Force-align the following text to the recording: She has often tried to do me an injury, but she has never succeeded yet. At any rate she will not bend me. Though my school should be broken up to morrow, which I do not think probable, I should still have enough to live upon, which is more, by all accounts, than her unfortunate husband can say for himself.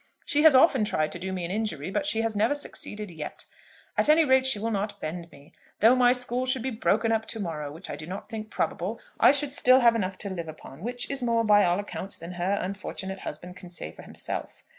She 0.25 0.41
has 0.41 0.55
often 0.55 0.83
tried 0.83 1.11
to 1.11 1.19
do 1.19 1.31
me 1.31 1.45
an 1.45 1.51
injury, 1.51 1.91
but 1.91 2.07
she 2.07 2.21
has 2.21 2.35
never 2.35 2.55
succeeded 2.55 3.11
yet. 3.11 3.45
At 3.95 4.09
any 4.09 4.25
rate 4.25 4.47
she 4.47 4.57
will 4.57 4.71
not 4.71 4.99
bend 4.99 5.31
me. 5.31 5.53
Though 5.79 5.95
my 5.95 6.11
school 6.11 6.47
should 6.47 6.63
be 6.63 6.71
broken 6.71 7.11
up 7.11 7.27
to 7.27 7.39
morrow, 7.39 7.71
which 7.71 7.87
I 7.87 7.95
do 7.95 8.07
not 8.07 8.27
think 8.27 8.49
probable, 8.49 8.99
I 9.19 9.31
should 9.31 9.53
still 9.53 9.81
have 9.81 9.93
enough 9.95 10.17
to 10.25 10.29
live 10.31 10.47
upon, 10.47 10.81
which 10.81 11.07
is 11.11 11.21
more, 11.21 11.43
by 11.43 11.63
all 11.65 11.79
accounts, 11.79 12.17
than 12.17 12.31
her 12.31 12.57
unfortunate 12.59 13.19
husband 13.19 13.57
can 13.57 13.69
say 13.69 13.91
for 13.91 14.01
himself. 14.01 14.63